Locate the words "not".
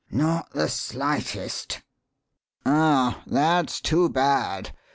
0.09-0.49